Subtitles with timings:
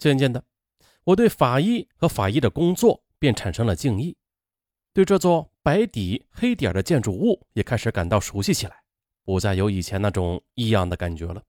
[0.00, 0.42] 渐渐的，
[1.04, 4.16] 我对法医和法医的工作便产生了敬意，
[4.94, 8.82] 对这座白底黑点的建筑物也开始感到熟悉起来，
[9.22, 11.42] 不再有以前那种异样的感觉了。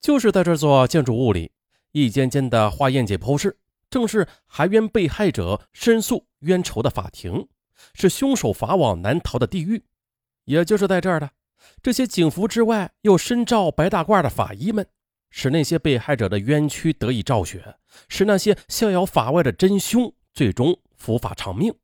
[0.00, 1.50] 就是在这座建筑物里，
[1.90, 3.58] 一间间的化验解剖室，
[3.90, 7.48] 正是还冤被害者申诉冤仇的法庭，
[7.94, 9.84] 是凶手法网难逃的地狱。
[10.44, 11.32] 也就是在这儿的
[11.82, 14.86] 这些警服之外又身罩白大褂的法医们。
[15.30, 17.76] 使那些被害者的冤屈得以昭雪，
[18.08, 21.74] 使那些逍遥法外的真凶最终伏法偿命。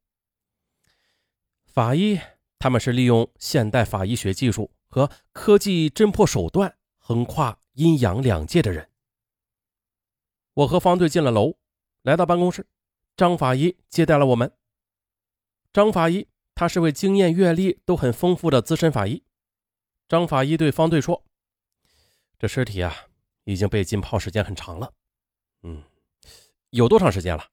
[1.65, 2.21] 法医，
[2.59, 8.91] 他们是利用现代法医学技术和科技侦破手段，横跨阴阳两界的人。
[10.55, 11.57] 我和方队进了楼，
[12.03, 12.67] 来到办公室，
[13.17, 14.51] 张法医接待了我们。
[15.73, 19.23] 张法医，他是位经验阅历都很丰富的资深法医。
[20.09, 21.25] 张法医对方队说
[22.39, 23.06] ：“这尸体啊。”
[23.47, 24.93] 已经被浸泡时间很长了，
[25.63, 25.81] 嗯，
[26.71, 27.49] 有多长时间了？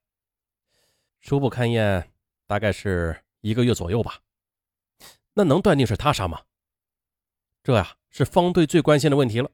[1.20, 2.12] 初步勘验
[2.48, 4.20] 大概是一个月左右吧。
[5.34, 6.42] 那能断定是他杀吗？
[7.62, 9.52] 这呀是方队最关心的问题了。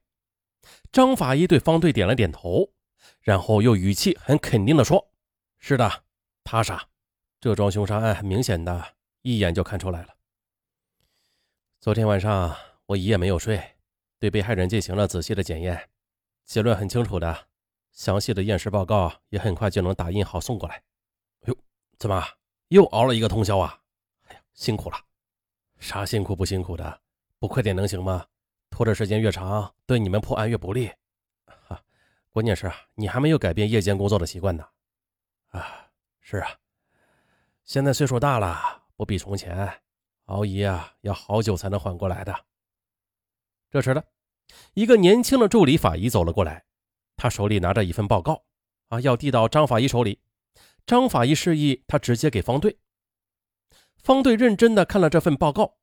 [0.91, 2.73] 张法医对方队点了点头，
[3.21, 5.13] 然后又语气很肯定的说
[5.61, 6.05] ：“是的，
[6.43, 6.89] 他杀。
[7.39, 10.17] 这桩凶杀案很明显的，一眼就看出来了。
[11.81, 13.77] 昨天晚上我一夜没有睡，
[14.19, 15.89] 对被害人进行了仔细的检验。”
[16.51, 17.47] 结论很清楚的，
[17.93, 20.83] 详细的验尸报告也很快就能打印好送过来。
[21.43, 21.57] 哟，
[21.97, 22.21] 怎么
[22.71, 23.81] 又熬了一个通宵啊？
[24.27, 24.97] 哎呀，辛苦了！
[25.79, 27.03] 啥辛苦不辛苦的？
[27.39, 28.27] 不快点能行吗？
[28.69, 30.91] 拖的时间越长，对你们破案越不利。
[31.69, 31.81] 哈，
[32.31, 34.67] 关键是你还没有改变夜间工作的习惯呢。
[35.51, 35.89] 啊，
[36.21, 36.51] 是啊，
[37.63, 39.73] 现在岁数大了，不比从前，
[40.25, 42.35] 熬夜啊要好久才能缓过来的。
[43.71, 44.05] 这时的。
[44.75, 46.65] 一个年轻的助理法医走了过来，
[47.17, 48.45] 他手里拿着一份报告，
[48.89, 50.21] 啊，要递到张法医手里。
[50.87, 52.79] 张法医示意他直接给方队。
[53.97, 55.77] 方队认真的看了这份报告，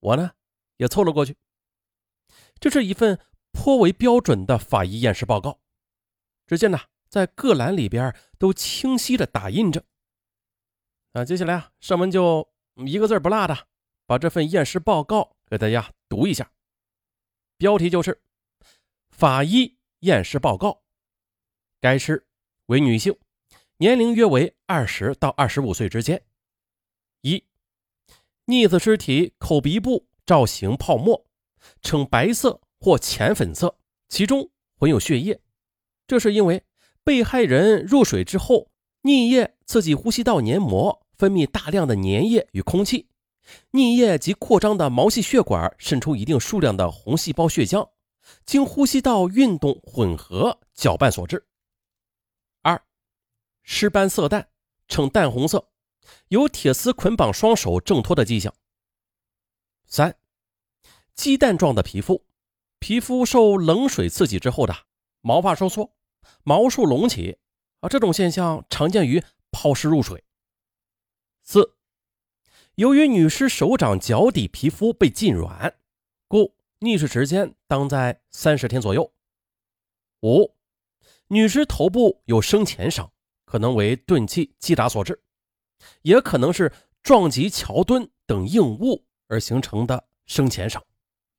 [0.00, 0.32] 我呢
[0.76, 1.36] 也凑了过去。
[2.60, 3.18] 这是一份
[3.52, 5.60] 颇为标准的法医验尸报告，
[6.46, 6.78] 只见呢
[7.08, 9.84] 在各栏里边都清晰的打印着。
[11.12, 12.48] 啊，接下来啊，上文就
[12.86, 13.66] 一个字不落的
[14.06, 16.50] 把这份验尸报告给大家读一下。
[17.62, 18.20] 标题就是
[19.16, 20.82] “法医验尸报告”。
[21.80, 22.26] 该尸
[22.66, 23.16] 为女性，
[23.76, 26.20] 年龄约为二十到二十五岁之间。
[27.20, 27.44] 一、
[28.46, 31.24] 溺死尸体口鼻部造型泡沫，
[31.82, 33.78] 呈白色或浅粉色，
[34.08, 35.40] 其中混有血液。
[36.08, 36.64] 这是因为
[37.04, 38.72] 被害人入水之后，
[39.02, 43.08] 溺液刺激呼吸道黏膜，分泌大量的粘液与空气。
[43.72, 47.90] 溺液及扩张的毛细血管渗出一定数量的红细胞血浆，
[48.46, 51.44] 经呼吸道运动混合搅拌所致。
[52.62, 52.80] 二，
[53.62, 54.48] 尸斑色淡，
[54.86, 55.68] 呈淡红色，
[56.28, 58.54] 有铁丝捆绑双手挣脱的迹象。
[59.86, 60.16] 三，
[61.14, 62.24] 鸡蛋状的皮肤，
[62.78, 64.74] 皮肤受冷水刺激之后的
[65.20, 65.92] 毛发收缩，
[66.44, 67.38] 毛数隆起，
[67.80, 70.22] 啊，这种现象常见于抛尸入水。
[71.42, 71.74] 四。
[72.76, 75.74] 由于女尸手掌脚底皮肤被浸软，
[76.26, 79.12] 故溺水时间当在三十天左右。
[80.22, 80.54] 五、
[81.26, 83.12] 女尸头部有生前伤，
[83.44, 85.20] 可能为钝器击打所致，
[86.00, 86.72] 也可能是
[87.02, 90.82] 撞击桥墩等硬物而形成的生前伤。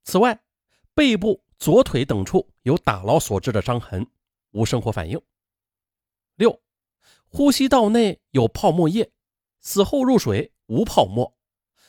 [0.03, 0.39] 此外，
[0.94, 4.05] 背部、左腿等处有打捞所致的伤痕，
[4.51, 5.19] 无生活反应。
[6.35, 6.61] 六、
[7.25, 9.11] 呼吸道内有泡沫液，
[9.61, 10.51] 死后入水。
[10.73, 11.38] 无泡沫，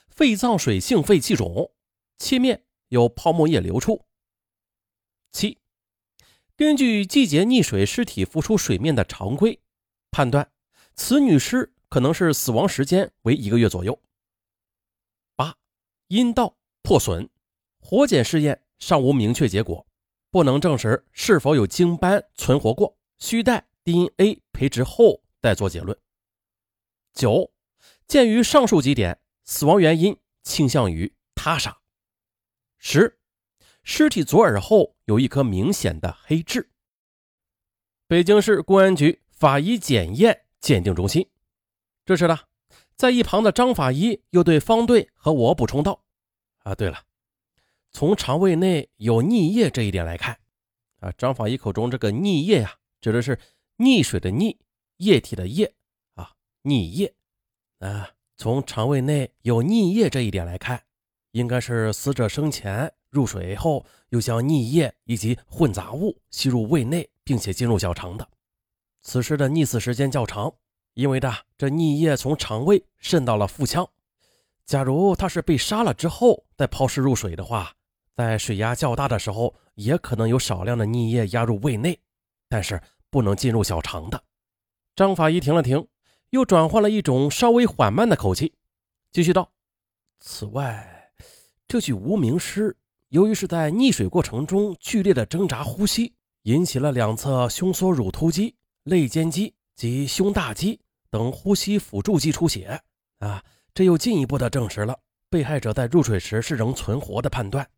[0.08, 1.72] 肺脏水性肺气肿，
[2.18, 4.04] 切面有泡沫液流出。
[5.32, 5.58] 七，
[6.54, 9.58] 根据季节溺水尸体浮出水面的常规，
[10.10, 10.52] 判断
[10.94, 13.98] 此女尸可能是死亡时间为一个月左右。
[15.34, 15.56] 八，
[16.08, 17.30] 阴道破损，
[17.78, 19.86] 活检试验尚无明确结果，
[20.30, 25.98] 不能证实是否有精斑存活过，需待 DNA 培植后再做结论。
[27.14, 27.53] 九。
[28.06, 31.78] 鉴于上述几点，死亡原因倾向于他杀。
[32.78, 33.18] 十，
[33.82, 36.70] 尸体左耳后有一颗明显的黑痣。
[38.06, 41.30] 北京市公安局法医检验鉴定中心，
[42.04, 42.38] 这时呢，
[42.94, 46.04] 在一旁的张法医又对方队和我补充道
[46.64, 47.04] ：“啊，对了，
[47.90, 50.38] 从肠胃内有溺液这一点来看，
[51.00, 53.40] 啊，张法医口中这个溺液呀，指的是
[53.78, 54.58] 溺水的溺，
[54.98, 55.74] 液体的液，
[56.14, 57.14] 啊，溺液。”
[57.84, 58.08] 啊，
[58.38, 60.82] 从肠胃内有溺液这一点来看，
[61.32, 68.26] 应该是死者生前入水后又将溺液以及混杂物吸入胃内，并且进入小肠的。
[69.02, 70.50] 此时的溺死时间较长，
[70.94, 73.86] 因为的这溺液从肠胃渗到了腹腔。
[74.64, 77.74] 假如他是被杀了之后再抛尸入水的话，
[78.16, 82.00] 在水压较大的时候，也可能有少量的溺液压入胃内，
[82.48, 84.24] 但是不能进入小肠的。
[84.96, 85.86] 张法医停了停，
[86.34, 88.52] 又转换了一种稍微缓慢的口气，
[89.12, 89.52] 继续道
[90.18, 91.12] ：“此外，
[91.68, 92.76] 这具无名尸
[93.10, 98.52] 由于是在溺水过程中剧烈的挣扎呼吸，引起了两侧胸锁乳突肌、
[98.82, 102.80] 肋间肌及胸大肌等呼吸辅助肌出血
[103.20, 103.40] 啊。”
[103.72, 104.98] 这又进一步的证实了
[105.30, 107.68] 被害者在入水时是仍存活的判断，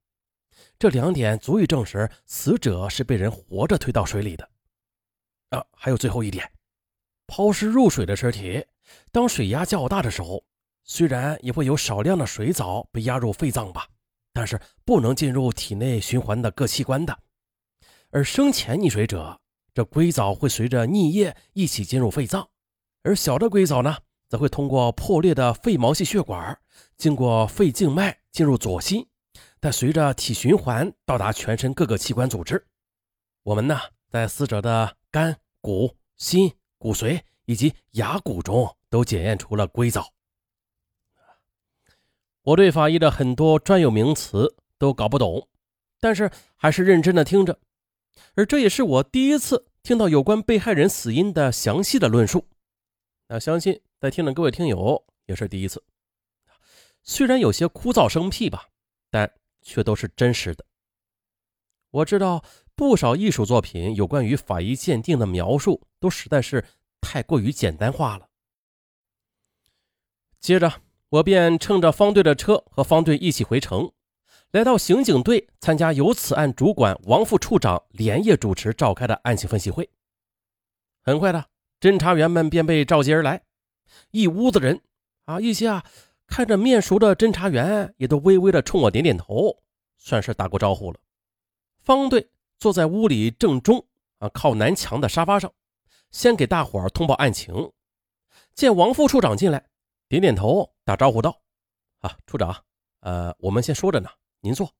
[0.78, 4.48] 这两点足以证实死者是被人活着推到水里的。
[5.50, 6.50] 啊，还有最后一点，
[7.26, 8.64] 抛尸入水的尸体，
[9.10, 10.44] 当水压较大的时候，
[10.84, 13.86] 虽然也会有少量的水藻被压入肺脏吧，
[14.32, 17.18] 但是不能进入体内循环的各器官的。
[18.10, 19.40] 而生前溺水者，
[19.74, 22.48] 这硅藻会随着溺液一起进入肺脏，
[23.02, 23.96] 而小的硅藻呢？
[24.28, 26.58] 则会通过破裂的肺毛细血管，
[26.96, 29.06] 经过肺静脉进入左心，
[29.60, 32.66] 再随着体循环到达全身各个器官组织。
[33.44, 33.78] 我们呢，
[34.10, 40.12] 在死者的肝、骨、心、骨髓以及牙骨中都检验出了硅藻。
[42.42, 45.48] 我对法医的很多专有名词都搞不懂，
[46.00, 47.58] 但是还是认真的听着。
[48.34, 52.48] 而这也是我第一次听到有关被害人死因的详细的论述。
[53.28, 53.80] 那相信。
[53.98, 55.82] 在听的各位听友也是第一次，
[57.02, 58.68] 虽然有些枯燥生僻吧，
[59.10, 59.32] 但
[59.62, 60.62] 却都是真实的。
[61.90, 62.44] 我知道
[62.76, 66.62] 不少艺术作品有关于法医鉴定的描述都实在是
[67.00, 68.28] 太过于简单化了。
[70.38, 73.90] 接着，我便乘着方队的车和方队一起回城，
[74.50, 79.88] 来到刑警队参加由此案主管王副处长连夜主持召开的案情分析会。
[81.00, 81.46] 很快的，
[81.80, 83.42] 侦查员们便被召集而来。
[84.10, 84.82] 一屋子人
[85.24, 85.82] 啊，一些啊
[86.26, 89.62] 看着面熟的侦查员也都微微的冲我点点头，
[89.96, 90.98] 算是打过招呼了。
[91.80, 93.86] 方队坐在屋里正中
[94.18, 95.52] 啊靠南墙的沙发上，
[96.10, 97.72] 先给大伙儿通报案情。
[98.54, 99.68] 见王副处长进来，
[100.08, 101.42] 点点头，打招呼道
[102.00, 102.64] ：“啊，处长，
[103.00, 104.08] 呃，我们先说着呢，
[104.40, 104.72] 您坐。”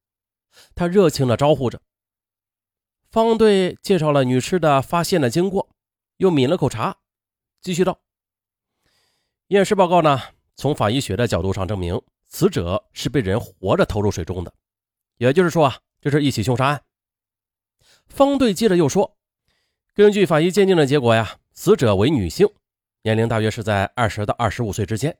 [0.74, 1.80] 他热情的招呼着。
[3.10, 5.68] 方队介绍了女尸的发现的经过，
[6.16, 6.96] 又抿了口茶，
[7.60, 8.00] 继续道。
[9.48, 10.20] 验尸报告呢？
[10.56, 14.54] 从法医学的角度上证明，死者是被人活着投入水中的，
[15.18, 16.82] 也就是说啊，这是一起凶杀案。
[18.08, 19.16] 方队接着又说，
[19.94, 22.48] 根据法医鉴定的结果呀，死者为女性，
[23.02, 25.16] 年龄大约是在二十到二十五岁之间。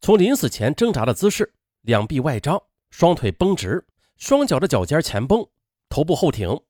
[0.00, 2.60] 从临死前挣扎的姿势，两臂外张，
[2.90, 3.86] 双腿绷直，
[4.16, 5.46] 双脚的脚尖前绷，
[5.88, 6.60] 头部后挺，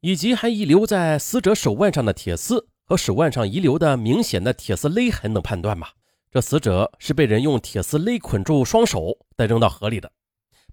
[0.00, 5.92] 以及还遗留在死者手腕上的铁丝和手腕上遗留的明显的铁丝勒痕等判断吧。
[6.30, 10.10] 这死者是被人用铁丝勒捆住双手，再扔到河里的。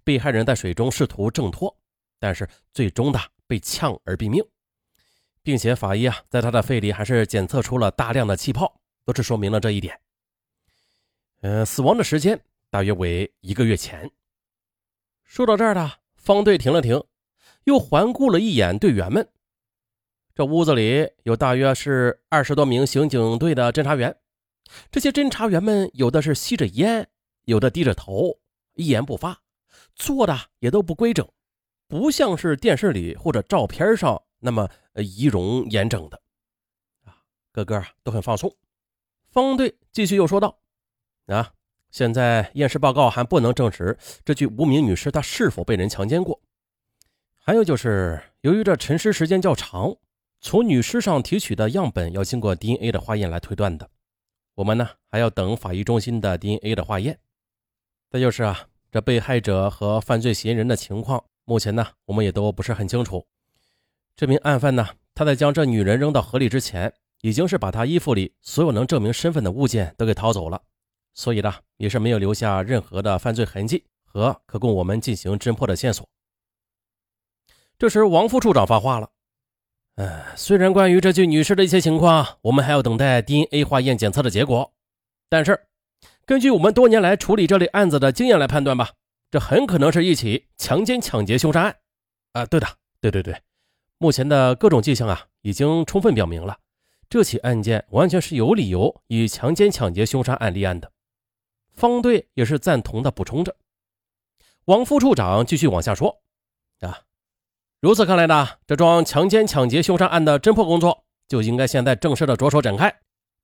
[0.03, 1.77] 被害人在水中试图挣脱，
[2.17, 3.19] 但是最终的
[3.49, 4.45] 被呛而毙命，
[5.41, 9.99] 并且法医啊，在他的肺里还是检测出了大量的气泡，都是说明了这一点。
[11.41, 14.11] 呃，死亡的时间大约为一个月前。
[15.23, 17.03] 说到这儿呢，方队停了停，
[17.63, 19.27] 又环顾了一眼队员们。
[20.35, 24.15] 这屋子里有大约是二十多名刑警队的侦查员。
[24.91, 27.09] 这些侦查员们有的是吸着烟，
[27.45, 28.39] 有的低着头，
[28.75, 29.41] 一言不发，
[29.95, 31.27] 坐的也都不规整，
[31.89, 36.21] 不像是电视里或者照片上那么仪容严整的。
[37.03, 37.17] 啊，
[37.51, 38.55] 个个啊都很放松。
[39.31, 40.59] 方队继续又说道
[41.25, 41.51] ：“啊，
[41.89, 46.39] 现在验尸报告还不能证实这具无名女尸她是否被人强奸过。
[47.37, 49.95] 还有就是，由于这沉尸时间较长，
[50.39, 53.89] 从女尸上提取的样本要经过 DNA 的化验来推断的。”
[54.53, 57.19] 我们呢还要等法医中心的 DNA 的化验。
[58.11, 63.25] 再就是啊，这被害者和犯罪嫌疑人的情况，目前呢我们也都不是很清楚。
[64.15, 70.61] 这名案犯呢，他在将这女人扔到河里之前，已经是把她衣服里所有能证明身份的物件都给掏走了，
[71.15, 76.07] 所以呢也是没有留下任何的犯罪痕迹和可供我们进行侦破的线索。
[77.79, 79.09] 这时，王副处长发话了。
[79.95, 84.71] 呃，虽然关于这具女尸的一些情况，我们还要等待 DNA 化验检测的结果，
[85.27, 85.67] 但是
[86.25, 88.91] 根据我们多年来处理这类案子的经验来判断吧，
[89.31, 91.75] 这很可能是一起强奸抢劫凶杀案。
[92.33, 92.67] 啊，对的，
[93.01, 93.41] 对对对，
[93.97, 96.57] 目前的各种迹象啊，已经充分表明了
[97.09, 100.91] 这起案件完全是有理由以强奸抢劫凶杀案立案的。
[101.73, 103.55] 方队也是赞同的补充着。
[104.65, 106.21] 王副处长继续往下说
[106.81, 107.01] ：“啊。
[107.79, 112.93] 如此看来呢，这桩强奸、抢劫、凶杀案的侦破工作就应该现在正式的着手展开。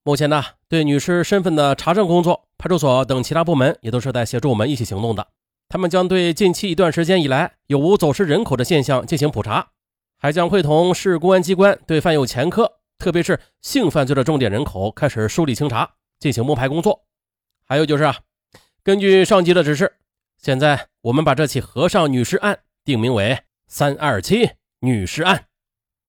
[0.04, 5.26] 目前呢，对女尸身份的查证工作，派出所等其他部门也都是在协助我们一起行动的。
[5.76, 9.72] 他们将对近期一段时间以来有无走失人口的现象进行普查，
[10.18, 17.04] 还将会同市公安机关对犯有前科，特别是性犯罪的重点人口开始梳理清查，进行摸排工作。
[17.66, 18.20] 还有就是啊，
[18.86, 19.92] 根据上级的指示，
[20.42, 25.48] 现在我们把这起和尚女尸案定名为“三二七女尸案”。